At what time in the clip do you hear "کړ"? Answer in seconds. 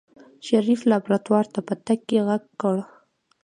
2.61-2.77